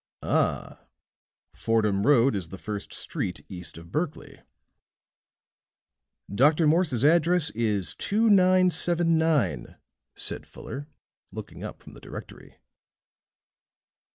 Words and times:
"Ah! 0.23 0.79
Fordham 1.53 2.07
Road 2.07 2.35
is 2.35 2.49
the 2.49 2.57
first 2.57 2.91
street 2.91 3.45
east 3.49 3.77
of 3.77 3.91
Berkley." 3.91 4.41
"Dr. 6.33 6.65
Morse's 6.65 7.05
address 7.05 7.51
is 7.51 7.93
2979," 7.99 9.75
said 10.15 10.47
Fuller, 10.47 10.87
looking 11.31 11.63
up 11.63 11.83
from 11.83 11.93
the 11.93 12.01
directory. 12.01 12.57